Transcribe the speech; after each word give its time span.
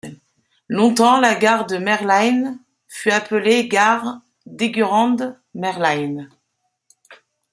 Longtemps 0.67 1.19
la 1.19 1.35
gare 1.35 1.67
de 1.67 1.77
Merlines 1.77 2.59
fut 2.87 3.11
appelée 3.11 3.67
gare 3.67 4.21
d'Eygurande-Merlines. 4.47 6.27